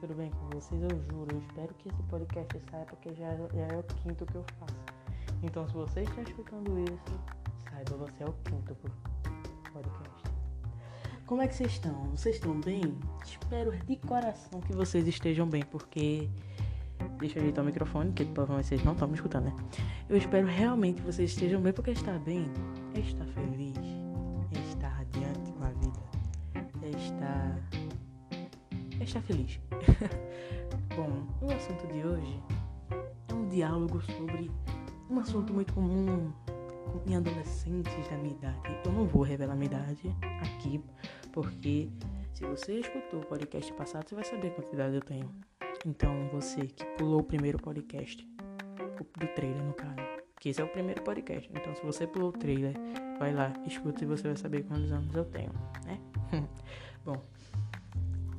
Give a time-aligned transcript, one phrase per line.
[0.00, 0.80] tudo bem com vocês?
[0.80, 4.36] Eu juro, eu espero que esse podcast saia porque já, já é o quinto que
[4.36, 4.76] eu faço.
[5.42, 7.20] Então, se você está escutando isso,
[7.68, 8.76] saiba, você é o quinto
[9.72, 10.28] podcast.
[11.26, 12.10] Como é que vocês estão?
[12.10, 12.96] Vocês estão bem?
[13.24, 16.28] Espero de coração que vocês estejam bem, porque.
[17.18, 19.56] Deixa eu ajeitar o microfone, que provavelmente vocês não estão me escutando, né?
[20.08, 22.44] Eu espero realmente que vocês estejam bem, porque estar bem
[22.94, 23.67] estar feliz,
[29.08, 29.58] estar feliz.
[30.94, 32.42] Bom, o assunto de hoje
[33.30, 34.50] é um diálogo sobre
[35.08, 36.30] um assunto muito comum
[37.06, 38.80] em adolescentes da minha idade.
[38.84, 40.82] Eu não vou revelar minha idade aqui,
[41.32, 41.88] porque
[42.34, 45.30] se você escutou o podcast passado, você vai saber quanta idade eu tenho.
[45.86, 48.26] Então, você que pulou o primeiro podcast,
[49.18, 49.96] do trailer no caso,
[50.40, 51.48] que esse é o primeiro podcast.
[51.54, 52.74] Então, se você pulou o trailer,
[53.18, 55.52] vai lá, escuta e você vai saber quantos anos eu tenho,
[55.84, 55.98] né?
[57.04, 57.22] Bom,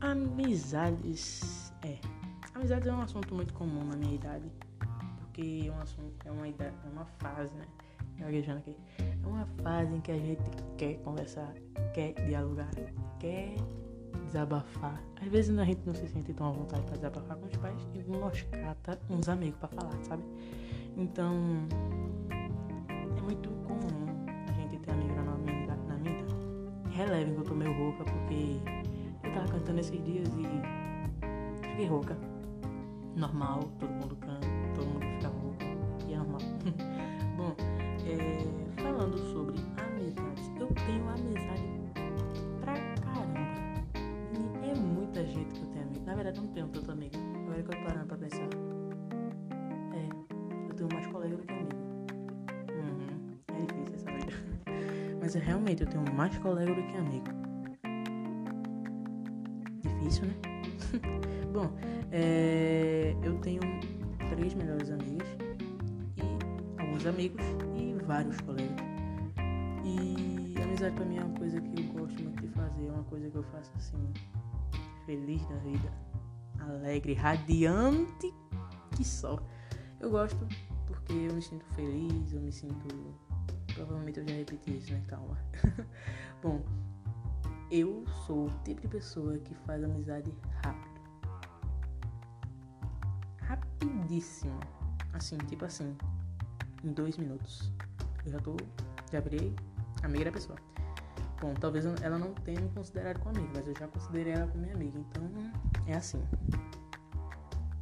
[0.00, 1.72] Amizades.
[1.82, 1.98] É.
[2.54, 4.50] Amizades é um assunto muito comum na minha idade.
[5.18, 7.66] Porque é um assunto, é uma idade, é uma fase, né?
[8.22, 8.76] Aqui.
[8.98, 10.42] É uma fase em que a gente
[10.76, 11.54] quer conversar,
[11.94, 12.70] quer dialogar,
[13.18, 13.54] quer
[14.26, 15.02] desabafar.
[15.22, 17.88] Às vezes a gente não se sente tão à vontade para desabafar com os pais
[17.94, 20.22] e nós cata uns amigos para falar, sabe?
[20.98, 21.34] Então
[22.90, 25.80] é muito comum a gente ter amigos na minha idade.
[25.88, 26.34] Na minha idade.
[26.90, 28.60] Relevem que eu tô meio rouca porque
[29.30, 32.16] eu tava cantando esses dias e fiquei rouca.
[33.16, 35.56] Normal, todo mundo canta, todo mundo fica rouco.
[36.08, 36.40] E é normal.
[37.36, 37.54] Bom,
[38.06, 41.62] é, falando sobre amizades, eu tenho amizade
[42.60, 43.40] pra caramba.
[44.64, 46.04] E é muita gente que eu tenho amigo.
[46.04, 47.16] Na verdade, eu não tenho tanto amigo.
[47.44, 48.48] Agora que eu parando pra pensar.
[49.94, 51.76] É, eu tenho mais colega do que amigo.
[52.68, 54.32] Uhum, é difícil essa vida.
[55.20, 57.39] Mas é, realmente, eu tenho mais colega do que amigo
[60.10, 60.34] difícil, né?
[61.52, 61.70] Bom,
[62.10, 63.60] é, eu tenho
[64.30, 65.28] três melhores amigas
[66.16, 67.44] e alguns amigos
[67.76, 68.76] e vários colegas.
[69.84, 73.04] E amizade pra mim é uma coisa que eu gosto muito de fazer, é uma
[73.04, 74.12] coisa que eu faço assim,
[75.06, 75.92] feliz da vida,
[76.58, 78.34] alegre, radiante
[78.96, 79.40] que só.
[80.00, 80.36] Eu gosto
[80.86, 83.14] porque eu me sinto feliz, eu me sinto.
[83.74, 85.02] Provavelmente eu já repeti isso, né?
[85.06, 85.38] Calma.
[86.42, 86.60] Bom,
[87.70, 91.00] eu sou o tipo de pessoa que faz amizade rápido.
[93.38, 94.58] Rapidíssimo.
[95.12, 95.96] Assim, tipo assim.
[96.82, 97.72] Em dois minutos.
[98.24, 98.56] Eu já tô.
[99.12, 99.54] Já virei
[100.02, 100.58] amiga da pessoa.
[101.40, 104.62] Bom, talvez ela não tenha me considerado como amiga, mas eu já considerei ela como
[104.62, 104.98] minha amiga.
[104.98, 105.30] Então,
[105.86, 106.22] é assim.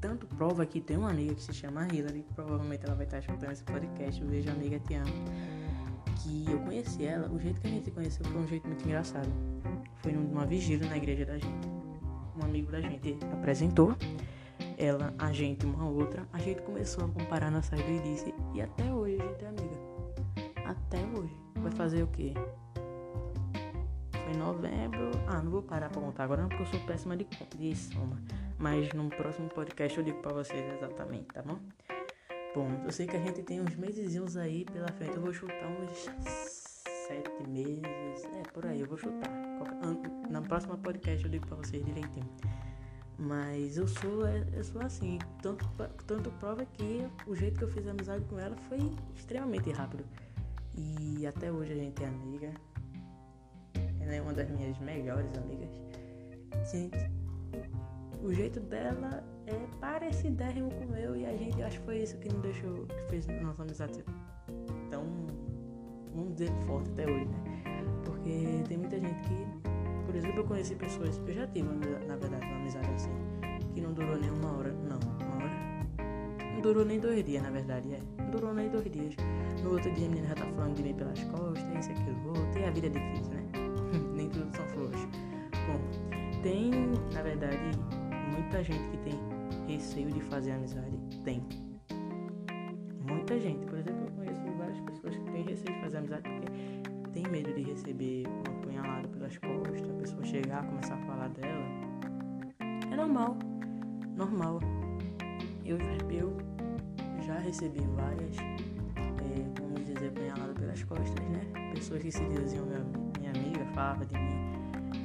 [0.00, 3.50] Tanto prova que tem uma amiga que se chama Hillary, provavelmente ela vai estar escutando
[3.50, 4.20] esse podcast.
[4.20, 5.10] Eu vejo amiga, te amo.
[6.22, 8.84] Que eu conheci ela, o jeito que a gente se conheceu foi um jeito muito
[8.84, 9.28] engraçado
[9.98, 11.68] foi numa vigília na igreja da gente.
[12.40, 13.96] Um amigo da gente apresentou
[14.78, 16.26] ela, a gente, uma outra.
[16.32, 17.88] A gente começou a comparar na saída
[18.54, 19.76] e até hoje a gente é amiga.
[20.64, 21.36] Até hoje.
[21.56, 22.32] Vai fazer o quê?
[24.12, 25.10] Foi em novembro.
[25.26, 27.26] Ah, não vou parar pra contar agora não, porque eu sou péssima de,
[27.56, 28.22] de soma.
[28.56, 31.58] Mas no próximo podcast eu digo pra vocês exatamente, tá bom?
[32.54, 35.16] Bom, eu sei que a gente tem uns meses aí pela frente.
[35.16, 36.08] Eu vou chutar uns
[37.08, 38.24] sete meses.
[38.24, 39.47] É, por aí, eu vou chutar.
[40.30, 42.28] Na próxima podcast eu digo pra vocês direitinho.
[43.18, 45.18] Mas eu sou, é, eu sou assim.
[45.42, 45.68] Tanto,
[46.06, 48.78] tanto prova que o jeito que eu fiz amizade com ela foi
[49.16, 50.04] extremamente rápido.
[50.76, 52.52] E até hoje a gente é amiga.
[54.00, 55.70] Ela é uma das minhas melhores amigas.
[56.70, 56.98] Gente,
[58.22, 62.16] o jeito dela é parecidérrimo com o meu e a gente acho que foi isso
[62.18, 64.04] que nos deixou, que fez nossa amizade
[64.90, 65.04] tão
[66.14, 67.84] vamos dizer, forte até hoje, né?
[68.04, 69.46] Porque tem muita gente que,
[70.06, 71.68] por exemplo, eu conheci pessoas, eu já tive,
[72.06, 73.10] na verdade, uma amizade assim,
[73.74, 75.50] que não durou nem uma hora, não, uma hora,
[76.54, 79.14] não durou nem dois dias, na verdade, é, não durou nem dois dias.
[79.62, 82.60] No outro dia a menina já tá falando de mim pelas costas, isso, aquilo, outro,
[82.60, 83.42] e a vida é difícil, né?
[84.14, 85.08] nem tudo são flores.
[85.66, 86.70] Bom, tem,
[87.12, 87.58] na verdade,
[88.32, 89.18] muita gente que tem
[89.66, 91.42] receio de fazer amizade, tem.
[93.28, 97.10] Muita gente, por exemplo, eu conheço várias pessoas que têm receio de fazer amizade porque
[97.12, 101.66] tem medo de receber um apunhalado pelas costas, a pessoa chegar, começar a falar dela.
[102.90, 103.36] É normal,
[104.16, 104.60] normal.
[105.62, 105.76] Eu,
[106.10, 106.38] eu
[107.20, 111.72] já recebi várias, é, vamos dizer, apunhalado pelas costas, né?
[111.74, 112.80] Pessoas que se diziam minha,
[113.18, 114.40] minha amiga, falava de mim,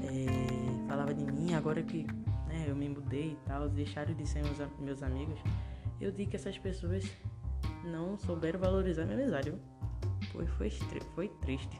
[0.02, 2.08] é, falava de mim, agora que
[2.48, 5.42] né, eu me mudei e tal, deixaram de ser meus, meus amigos.
[6.00, 7.04] Eu digo que essas pessoas
[7.84, 9.54] não souberam valorizar minha amizade.
[10.32, 10.70] Foi, foi,
[11.16, 11.78] foi triste.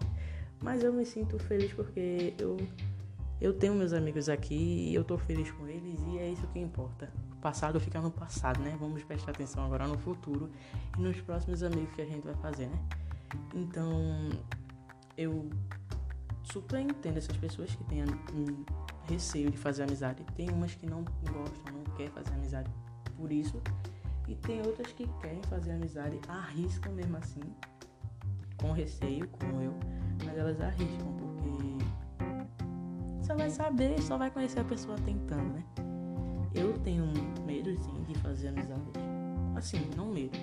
[0.62, 2.58] Mas eu me sinto feliz porque eu
[3.44, 4.56] eu tenho meus amigos aqui
[4.90, 7.12] e eu tô feliz com eles e é isso que importa.
[7.34, 8.74] O passado fica no passado, né?
[8.80, 10.50] Vamos prestar atenção agora no futuro
[10.98, 12.80] e nos próximos amigos que a gente vai fazer, né?
[13.54, 14.30] Então,
[15.18, 15.50] eu
[16.44, 18.64] super entendo essas pessoas que têm um
[19.10, 20.24] receio de fazer amizade.
[20.38, 22.72] Tem umas que não gostam, não querem fazer amizade
[23.18, 23.62] por isso.
[24.28, 27.42] E tem outras que querem fazer amizade, arriscam mesmo assim,
[28.58, 29.74] com receio, como eu,
[30.24, 31.34] mas elas arriscam porque
[33.22, 35.64] só vai saber, só vai conhecer a pessoa tentando, né?
[36.54, 37.06] Eu tenho
[37.46, 38.82] medo sim de fazer amizade.
[39.56, 40.38] Assim, não medo.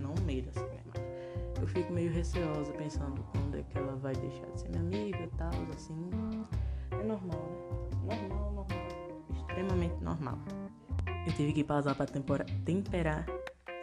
[0.00, 0.80] Não medo, assim, né?
[0.86, 4.80] Mas eu fico meio receosa pensando quando é que ela vai deixar de ser minha
[4.80, 6.10] amiga e tal, assim.
[6.92, 7.38] É normal,
[8.04, 8.28] né?
[8.28, 8.66] Normal, normal.
[9.34, 10.38] Extremamente normal.
[11.26, 13.26] Eu tive que pausar pra temperar.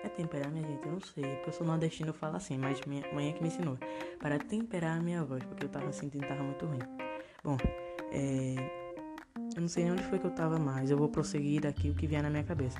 [0.04, 0.86] É temperar, minha gente?
[0.86, 1.24] Eu não sei.
[1.36, 3.78] Porque eu sou nordestino, eu falo assim, mas minha mãe é que me ensinou.
[4.18, 6.80] Para temperar a minha voz, porque eu tava sentindo tava muito ruim.
[7.44, 7.58] Bom,
[8.12, 8.56] é...
[9.56, 10.90] eu não sei nem onde foi que eu tava mais.
[10.90, 12.80] Eu vou prosseguir daqui o que vier na minha cabeça.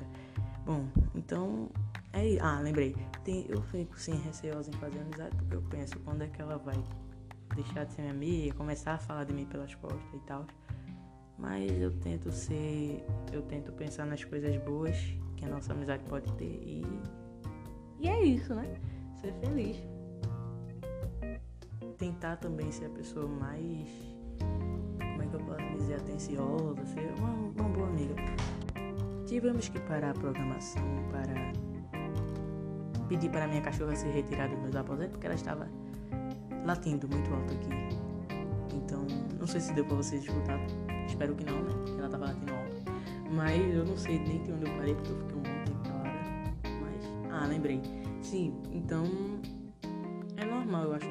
[0.66, 1.70] Bom, então.
[2.14, 2.40] É...
[2.40, 2.96] Ah, lembrei.
[3.26, 3.46] Tem...
[3.50, 6.82] Eu fico sim receosa em fazer amizade porque eu penso quando é que ela vai
[7.54, 10.46] deixar de ser minha amiga, começar a falar de mim pelas costas e tal.
[11.44, 13.06] Mas eu tento ser.
[13.34, 14.98] Eu tento pensar nas coisas boas
[15.36, 16.86] que a nossa amizade pode ter e.
[18.00, 18.74] E é isso, né?
[19.20, 19.78] Ser feliz.
[21.98, 23.90] Tentar também ser a pessoa mais.
[24.98, 25.96] Como é que eu posso dizer?
[25.96, 28.16] Atenciosa, ser uma, uma boa amiga.
[29.28, 31.52] Tivemos que parar a programação para
[33.10, 35.68] pedir para minha cachorra se retirar dos meus aposentos porque ela estava
[36.66, 37.70] latindo muito alto aqui.
[38.76, 39.06] Então,
[39.38, 40.60] não sei se deu para vocês escutar.
[41.08, 41.72] Espero que não, né?
[41.98, 42.84] Ela tava latindo alto.
[43.32, 45.90] Mas eu não sei nem de onde eu parei, porque eu fiquei um monte de
[45.90, 46.20] calada.
[46.82, 47.32] Mas.
[47.32, 47.82] Ah, lembrei.
[48.22, 49.04] Sim, então.
[50.38, 51.08] É normal, eu acho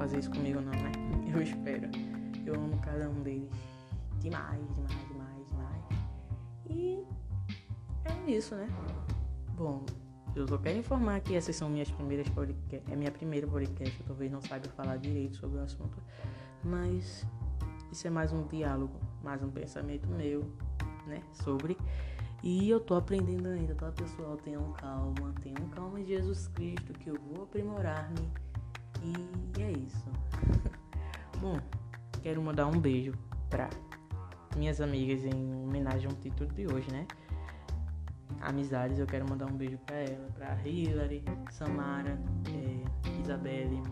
[0.00, 0.92] fazer isso comigo não, né?
[1.30, 1.90] Eu espero.
[2.46, 3.50] Eu amo cada um deles
[4.18, 5.84] demais, demais, demais, demais.
[6.70, 7.04] E
[8.06, 8.66] é isso, né?
[9.58, 9.84] Bom,
[10.34, 12.90] eu só quero informar que essas são minhas primeiras podcasts.
[12.90, 14.00] É minha primeira podcast.
[14.00, 15.98] Eu talvez não saiba falar direito sobre o assunto.
[16.64, 17.26] Mas
[17.92, 20.50] isso é mais um diálogo, mais um pensamento meu,
[21.06, 21.22] né?
[21.34, 21.76] Sobre.
[22.42, 24.38] E eu tô aprendendo ainda, tá, pessoal?
[24.38, 28.49] Tenham calma, tenham calma em Jesus Cristo, que eu vou aprimorar-me.
[29.02, 30.08] E é isso.
[31.40, 31.58] Bom,
[32.22, 33.12] quero mandar um beijo
[33.48, 33.68] pra
[34.56, 37.06] minhas amigas em homenagem ao título de hoje, né?
[38.40, 42.18] Amizades, eu quero mandar um beijo pra ela, pra Hilary, Samara,
[42.48, 43.82] é, Isabelle,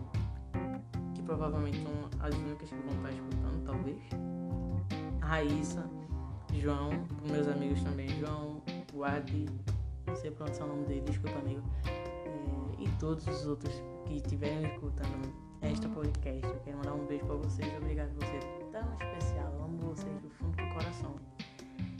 [1.13, 4.01] que provavelmente são as únicas que vão estar escutando, talvez.
[5.21, 5.87] Raíssa,
[6.53, 6.89] João,
[7.29, 8.61] meus amigos também, João,
[8.93, 9.45] Wadi,
[10.07, 13.73] não sei pronunciar o nome dele, desculpa amigo, é, e todos os outros
[14.09, 16.43] que estiverem escutando esta podcast.
[16.43, 18.41] Eu quero mandar um beijo pra vocês, obrigado por ser
[18.71, 21.15] tão especial, eu amo vocês do fundo do coração.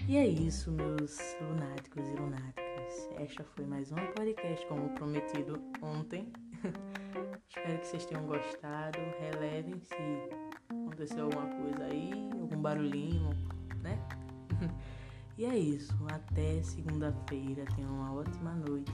[0.08, 3.10] E é isso, meus lunáticos e lunáticas.
[3.16, 6.33] Esta foi mais um podcast, como prometido ontem.
[7.48, 8.98] Espero que vocês tenham gostado.
[9.19, 9.95] Relevem se
[10.68, 13.30] aconteceu alguma coisa aí, algum barulhinho,
[13.83, 14.00] né?
[15.40, 15.96] E é isso.
[16.12, 17.64] Até segunda-feira.
[17.74, 18.92] Tenham uma ótima noite.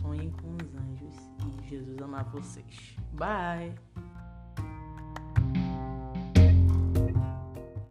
[0.00, 1.16] Sonhem com os anjos.
[1.62, 2.96] E Jesus amar vocês.
[3.12, 3.91] Bye!